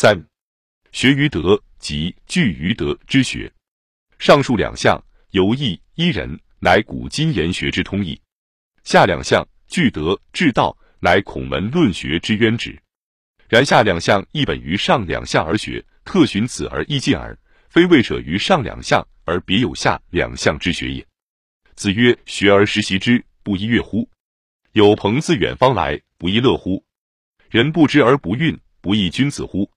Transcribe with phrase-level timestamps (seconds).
[0.00, 0.16] 三、
[0.92, 3.52] 学于德，即据于德之学。
[4.20, 4.96] 上述两项
[5.32, 8.16] 由义依人，乃古今言学之通义；
[8.84, 12.80] 下两项据德治道，乃孔门论学之渊旨。
[13.48, 17.36] 然下两项亦本于上两项而学，特循此而易进耳，
[17.68, 21.04] 非未舍于上两项而别有下两项之学也。
[21.74, 24.08] 子曰：“学而时习之，不亦乐乎？
[24.70, 26.84] 有朋自远方来，不亦乐乎？
[27.50, 29.68] 人不知而不愠，不亦君子乎？”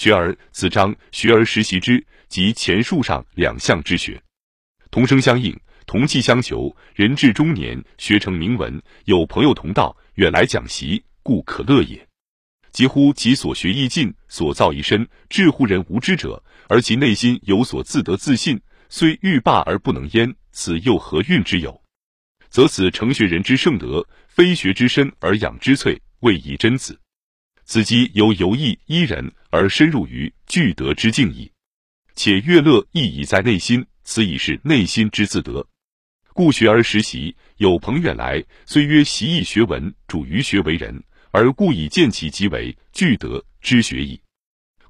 [0.00, 4.18] 学而子章学而时习之，即前述上两项之学，
[4.90, 6.74] 同声相应，同气相求。
[6.94, 12.08] 人至中年，学成名文，有朋友同道，远来讲习，故可乐也。
[12.72, 21.78] 几乎其所学亦尽，所造亦深，至乎人无知者，而其内心有所自得自信，虽欲罢而不能焉，此又何运之有？
[22.48, 26.98] 则此成学人之圣德，非学之深而养之粹，谓以真子。
[27.70, 31.48] 子即由游艺依人而深入于具德之境矣。
[32.16, 35.64] 且乐乐亦已在内心，此已是内心之自得。
[36.34, 41.00] 故学而时习，有朋远来，虽曰习艺学文，主于学为人。
[41.30, 44.20] 而故以见其即为具德之学矣。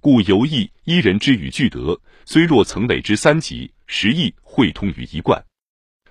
[0.01, 5.45] 故游艺依人之与具德，虽若曾累之三级，实亦汇通于一贯。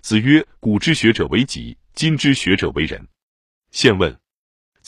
[0.01, 3.07] 子曰：古之学者为己，今之学者为人。
[3.71, 4.15] 现问：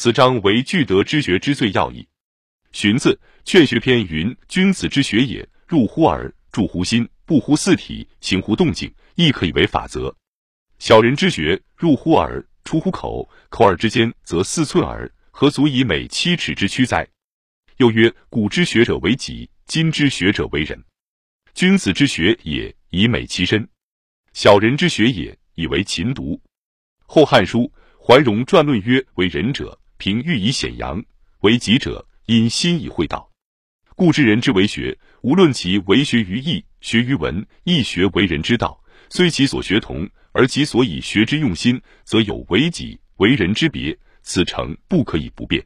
[0.02, 2.04] 此章为具德之学之最要义。
[2.72, 3.14] 荀子
[3.46, 10.12] 《劝学篇》云：君子之学也，入乎耳，注乎心，不乎四体，行乎动静，亦可以为法则。
[10.80, 15.08] 小人之学，入乎耳，出乎口，口耳之间则四寸耳。
[15.30, 17.08] 何足以美七尺之躯哉？
[17.78, 20.84] 又曰：古之学者为己，今之学者为人。
[21.54, 23.64] 君子之学也，以美其身；
[24.34, 26.42] 小人之学也，以为勤读。
[27.06, 27.72] 后汉书
[28.04, 31.00] 怀荣传论曰：为人者，凭欲以显扬；
[31.42, 33.30] 为己者，因心以会道。
[33.96, 38.84] 故知人之为学，无论其为学于义，学于文，亦学为人之道。
[39.12, 43.96] 虽其所学同，而其所以学之用心，则有为己为人之别。
[44.24, 45.64] 此诚不可以不变，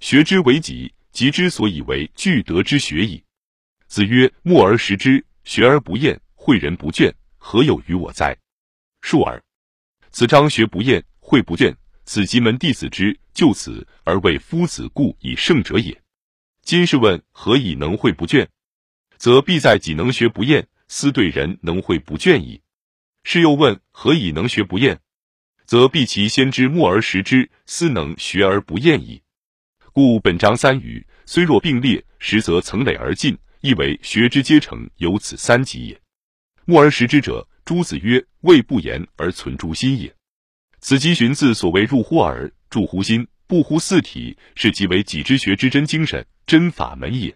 [0.00, 3.24] 学之为己，即之所以为具德之学矣。
[3.86, 8.36] 子曰：“默而识之，学而不厌，诲人不倦，何有于我哉？”
[9.00, 9.42] 述耳。
[10.10, 16.02] 子张学不厌，诲不倦，此即门弟子之就此而为夫子故以圣者也。
[16.62, 18.46] 今是问何以能诲不倦？
[19.16, 22.60] 则必在己能学不厌，思对人能诲不倦矣。
[23.24, 25.00] 是又问何以能学不厌？
[25.64, 29.22] 则必其先知默而识之，思能学而不厌矣。
[29.92, 36.00] 故本章三语虽若并列，实则层累而进，亦为学之阶成有此三级也。
[36.64, 40.14] 默而识之者，诸子曰：“谓不言而存诸心也。”
[40.82, 47.34] 此即荀子所谓入乎耳，注乎心，不乎四体，是即为己之学之真精神、真法门也。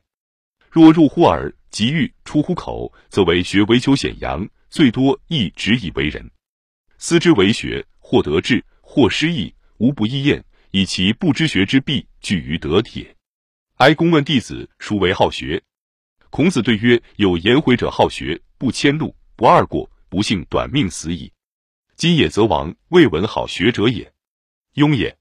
[0.70, 6.30] 若入乎耳，即欲出乎口，则为学为求显扬，最多亦只以为人。
[6.98, 7.82] 思之为学。
[8.08, 13.16] 或得志，或失意，无不异厌，以其不知学之弊具于德帖。
[13.78, 15.60] 哀公问弟子：“孰为好学？”
[16.30, 21.32] 孔子对曰：“有颜回者好学，不迁怒，不贰过，不幸短命死矣。
[21.96, 24.12] 今也则亡，未闻好学者也。
[24.74, 25.16] 庸也。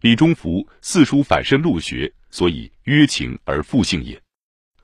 [0.00, 4.20] 李中孚四书反身陆学，所以约情而复性也。”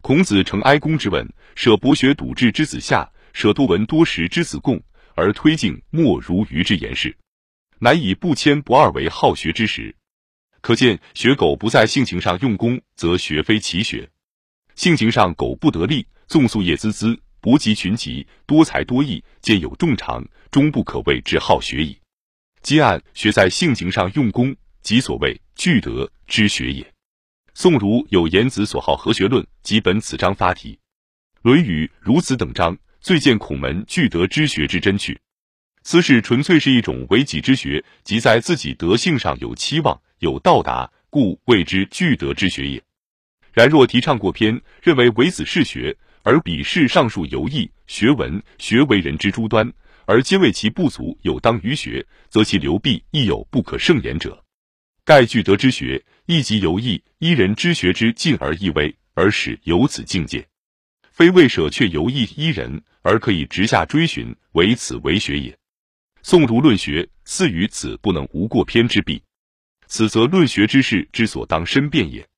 [0.03, 4.83] 孔子承哀公之问，舍博学笃志之子夏，舍多闻多识之子贡，
[5.15, 7.17] 而推敬莫如愚之言事。
[7.79, 9.95] 乃以不谦不二为好学之时，
[10.61, 14.09] 可见学狗不在性情上用功，则学非其学；
[14.75, 21.99] 性情上狗不得力，纵夙夜滋滋，博极群集，多才多艺，兼有众长，终不可谓之好学矣。
[22.63, 26.87] 今按学在性情上用功，即所谓具德之学也。
[27.55, 30.75] 宋儒有颜子所好何学论，即本此章发题。
[31.43, 35.19] 《论语》如此等章，最见孔门具德之学之真趣。
[35.83, 42.83] 此事纯粹是一种为己之学，即在自己德性上有期望、有到达，故谓之具德之学也。
[43.53, 49.73] 然若提倡过偏，认为唯子是学，而鄙视上述游艺、学文、学为人之诸端，
[50.05, 54.45] 而皆为其不足，有当于学，则其流弊亦有不可胜言者。
[55.05, 60.47] 盖具德之学，亦即游艺依人之学之进而易微，而使有此境界，
[61.11, 65.57] 非未舍却游艺依人，而可以直下追寻，为此为学也。
[66.23, 69.23] 诵读论学，似于此不能无过偏之弊，
[69.87, 72.29] 此则论学之事之所当申辩也。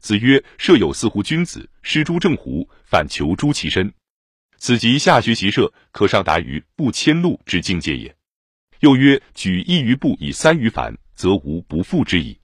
[0.00, 2.68] 子曰：“设有四乎君子，失诸正乎？
[2.84, 3.92] 反求诸其身。”
[4.58, 8.14] 此即下学习射，可上达于不迁怒之境界也。
[8.80, 12.38] 又曰：“举一于不以三于反，则无不复之矣。”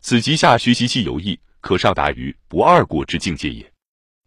[0.00, 3.72] 此即下学习其有益，可上达于不二过之境界也。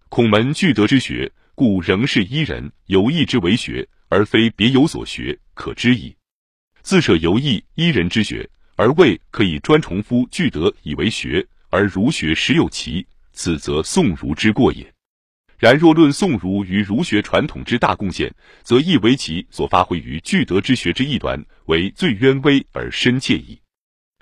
[0.10, 6.16] 孔门具德之学，故仍是一人有意之为学，而非别有所学可知矣。
[6.82, 14.94] 自舍游意一人之学，而未可以专重夫具德以为学，而儒学实有其，此则宋儒之过也。
[15.58, 18.34] 然若论宋儒于儒学传统之大贡献，
[18.64, 23.60] 则亦为其所发挥于具德之学之一端为最渊微而深切矣。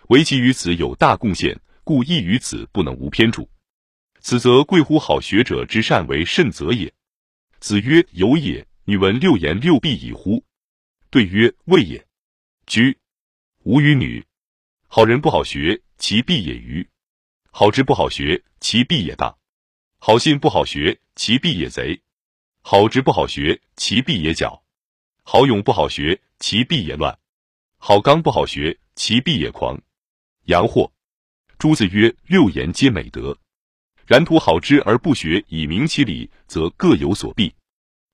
[0.09, 3.47] 唯其于此有大贡献，故亦于此不能无偏注。
[4.19, 6.91] 此则贵乎好学者之善为甚则也。
[7.59, 8.67] 子曰：“有也。
[8.85, 10.43] 女闻六言六必以乎？”
[11.11, 12.05] 对曰：“未也。”
[12.65, 12.97] 居
[13.63, 14.25] 吾与女，
[14.87, 16.83] 好人不好学，其必也愚；
[17.59, 19.35] 好直不好学，其弊也大；
[19.97, 21.99] 好信不好学，其弊也贼；
[22.61, 24.61] 好直不好学，其弊也狡；
[25.23, 27.11] 好勇不好学，其弊也乱；
[27.79, 29.81] 好刚不好学，其弊也狂。
[30.45, 30.93] 阳货。
[31.57, 33.35] 朱子曰：“六言皆美德，
[34.05, 37.51] 然图好之而不学以明其理，则各有所弊。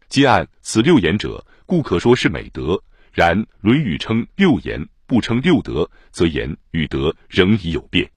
[0.08, 2.82] 皆按此六言者，故可说是美德。”
[3.12, 8.10] 然《论语》称六言，不称六德，则言与德仍已有变。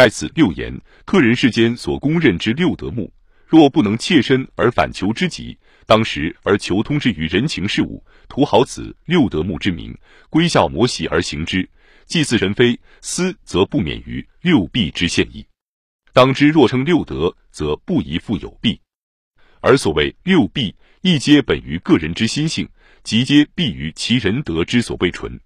[0.00, 3.12] 盖此六言，客人世间所公认之六德目，
[3.46, 9.94] 若不能切身而反求之己，当时而求通之于人情事物，图好此六德目之名，
[10.30, 11.68] 归效摩习而行之，
[12.06, 15.46] 祭祀神非，斯则不免于六弊之现矣。
[16.14, 18.80] 当知若称六德，则不宜复有弊。
[19.60, 22.66] 而所谓六弊，亦皆本于个人之心性。
[23.02, 25.38] 即皆必于其仁德之所备纯，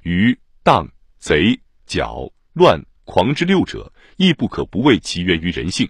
[0.00, 5.88] 于、荡、贼、狡、乱、狂之六者，亦不可不畏其源于人性。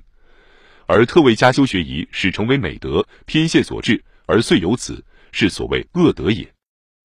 [0.86, 6.52] 而特为家修学仪，使成为美德，偏见所致，而遂有此，是所谓恶德也。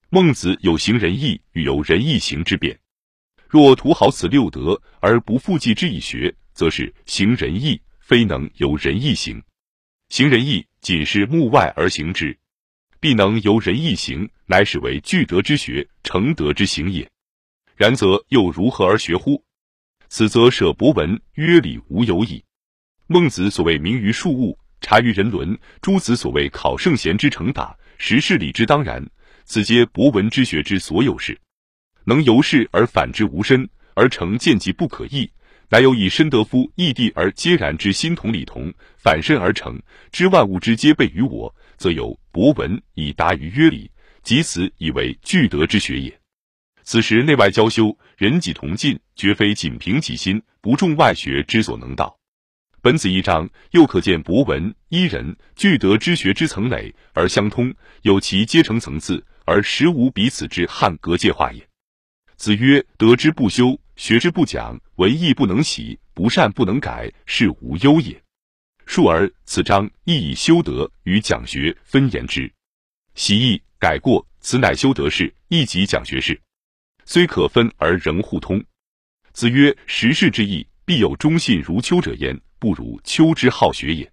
[0.10, 2.80] 孟子有行仁义与由仁义行之辩。
[3.50, 9.42] 若图好此六德而不复继之以学，则是行仁义，非能由仁义行。
[10.10, 12.38] 行仁义仅是目外而行之。
[13.00, 17.10] 必能由仁义行，乃始为具德之学，成德之行也。
[17.76, 19.44] 然则又如何而学乎？
[20.10, 22.44] 此则舍博闻，曰礼无有矣。
[23.08, 29.06] 孟子所谓明于庶物，察于人伦；诸子所谓考圣贤之成达，实是礼之当然。
[29.46, 31.38] 此皆博闻之学之所有事。
[32.06, 35.30] 能由是而反之无身，而成见即不可易。
[35.70, 39.78] 乃有以身得夫异地而皆然之心同理同，反身而成，
[40.14, 41.54] 知万物之皆备于我。
[41.78, 43.92] 则有博闻以达于约礼，
[44.24, 46.18] 即此以为具德之学也。
[46.84, 52.18] 此时内外交修，人己同进，绝非仅凭己心，不重外学之所能到。
[52.82, 57.72] 本子一章又可见博闻依人具德之学之层累而相通，
[58.02, 61.64] 有其阶层层次，而实无彼此之汉隔界化也。
[62.38, 68.20] 子曰：德之不修，学之不讲，文艺不能习，不善不能改，是无忧也。
[68.88, 72.52] 述而此章亦以修德与讲学分言之，
[73.14, 76.40] 习义改过，此乃修德事，亦即讲学事，
[77.10, 78.62] 虽可分而仍互通。
[79.32, 84.12] 子曰：时事之义，必有忠信如丘者焉，不如丘之好学也。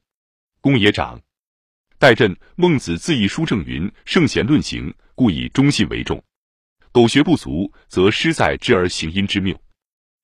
[0.61, 1.20] 公也长。
[1.99, 2.35] 代朕。
[2.55, 6.23] 孟子自义书正云：圣贤论行，故以忠信为重。
[6.93, 9.61] 苟学不足，则失在知而行因之谬，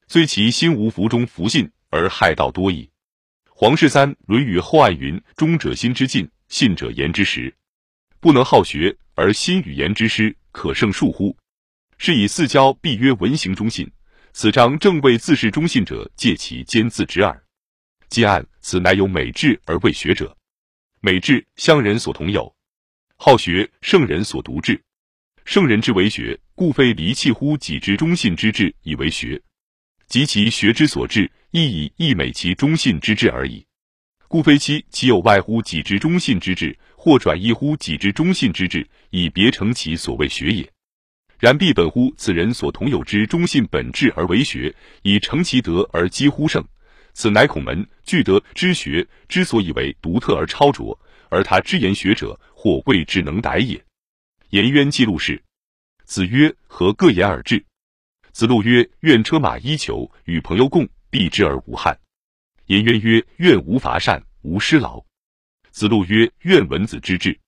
[0.06, 2.88] 虽其心无服中服信，而害道多矣。
[3.48, 7.52] 黄氏三《论语》后岸云：“忠者心之尽，信者言之实。
[8.20, 11.36] 不能好学而心与言之失，可胜数乎？”
[12.02, 13.86] 是以四交必曰文行忠信。
[14.32, 17.44] 此章正为自恃忠信者借其兼自之耳。
[18.08, 20.34] 既按此乃有美志而为学者，
[21.02, 22.50] 美志乡人所同有，
[23.16, 24.82] 好学圣人所独志。
[25.44, 29.38] 圣人之为学，故非离弃乎己之忠信之志以为学。
[30.08, 33.62] 及其学之所至，亦以益美其忠信之志而已。
[34.26, 40.66] 故非其其有外乎己之忠信之志，或转移乎己之忠信之志，以别成其所谓学也。
[41.40, 46.62] 然必本乎此人所同有之忠信本质而为学，以成其德而几乎圣。
[47.14, 50.96] 此乃孔门具德之学之所以为独特而超卓，
[51.30, 53.82] 而他之言学者或谓之能逮也。
[54.50, 55.42] 颜渊记录是：
[56.04, 57.64] 子曰：“何各言而至？”
[58.32, 61.98] 子路曰：“愿车马衣裘，与朋友共，避之而无憾。”
[62.66, 65.02] 颜渊曰：“愿无伐善，无失劳。”
[65.72, 67.38] 子路曰：“愿闻子之志。”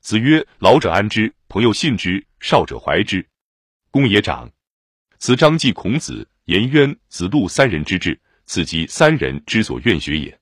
[0.00, 3.26] 子曰：“老者安之，朋友信之，少者怀之。”
[3.90, 4.50] 公也长。
[5.18, 10.38] 此章记孔子、颜渊、子路三人之志，此即三人之所愿学也。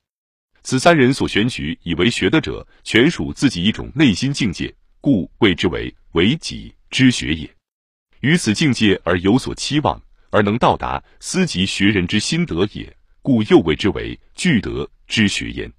[0.61, 7.49] 此三人所选取以为学的者，全属自己一种内心境界，故谓之为为己之学也。
[8.21, 12.95] 于此境界而有所期望，而能到达，斯即学人之心得也。
[13.21, 15.71] 故又谓之为具德之学焉。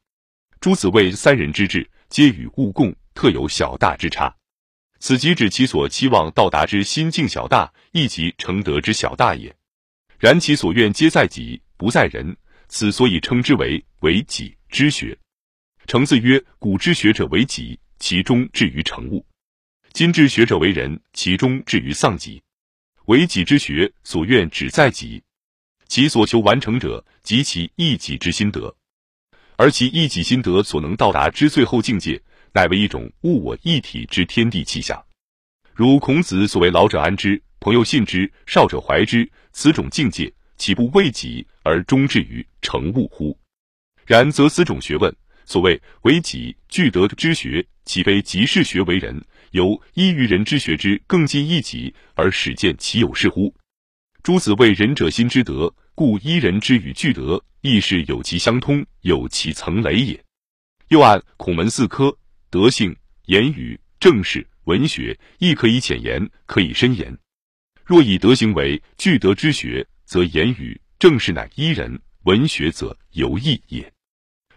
[0.61, 4.35] 诸子谓三人之志，皆与物共，特有小大之差。
[5.01, 9.55] 此即指其所期望到达之心境小大，亦即成德之小大也。
[10.19, 12.37] 然其所愿皆在己，不在人，
[12.69, 15.19] 此所以称之为为己之学。
[15.87, 19.25] 程自曰：古之学者为己，其中至于成物；
[19.95, 22.43] 今之学者为人，其中至于丧己。
[23.07, 25.23] 为己之学，所愿只在己，
[25.89, 28.77] 其所求完成者，即其一己之心得。
[29.57, 35.03] 而其一己心得所能到达之最后境界，乃为一种物我一体之天地气象。
[35.75, 43.39] 如孔子所谓“老者安之，朋友信之，少者怀之”，此种境界，岂不为己而终至于成物乎？
[44.05, 45.15] 然则此种学问，
[45.47, 53.55] 所谓为己具德之学，岂非即是学为人，由依于人之学之更近一己，而始见其有是乎？
[54.23, 60.23] 诸子谓仁者心之德，故依人之与具德，亦是有其相通，有其层累也。
[60.89, 62.15] 又按孔门四科，
[62.51, 62.95] 德性、
[63.27, 64.47] 言语、政事。
[64.65, 67.17] 文学亦可以浅言，可以深言。
[67.85, 73.93] 若以德行为具德之学，则言语正事乃伊人；文学则有义也。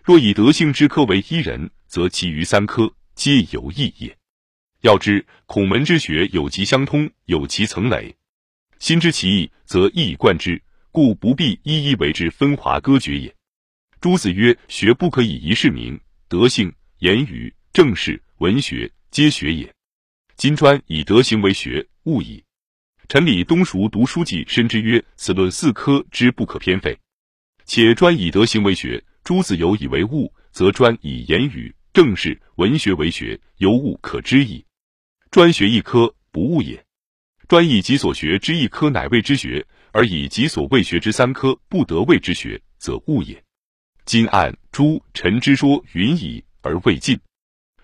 [0.03, 4.15] 若以德性之科为伊人，则其余三科皆有义也。
[4.81, 8.15] 要知孔门之学有其相通，有其层累。
[8.79, 13.33] 心知其意，则一以贯之，故不必一一为之分华割绝也。
[14.01, 19.73] 诸子曰：学不可以一事名，德性、言语、政事、文学皆学也。
[20.35, 22.43] 今专以德行为学，勿矣。
[23.09, 26.95] 臣李东熟读书记，深知曰：此论四科之不可偏废。
[27.65, 34.63] 且专以德行为学，诸子有以为物，则专以言语、政事、文学为学，由物可知矣。
[35.31, 36.85] 专学一科，不物也。
[37.47, 43.43] 专以己所学之一科乃谓之学，而以己所未学之三科不得谓之学，则物也。
[44.05, 47.19] 今按朱臣之说云矣，而未尽。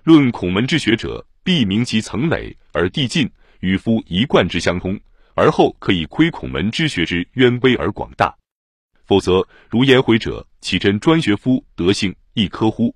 [0.09, 1.23] 论孔门之学者。
[1.41, 3.27] 必明其层累而递进，
[3.61, 4.99] 与夫一贯之相通，
[5.33, 8.35] 而后可以窥孔门之学之渊微而广大。
[9.05, 12.93] 否则，如颜回者，岂真专学夫德性一科乎？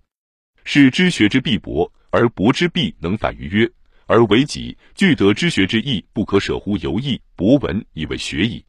[0.66, 3.68] 是知学之必博，而博之必能反于约，
[4.06, 8.64] 而为己具得之学之义不可舍乎游艺博文以为学矣。